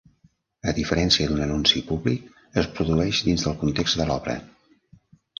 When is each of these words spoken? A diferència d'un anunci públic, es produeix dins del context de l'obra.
A 0.69 0.71
diferència 0.77 1.25
d'un 1.31 1.43
anunci 1.45 1.81
públic, 1.89 2.31
es 2.61 2.69
produeix 2.79 3.19
dins 3.27 3.43
del 3.49 3.57
context 3.65 3.99
de 4.01 4.07
l'obra. 4.13 4.35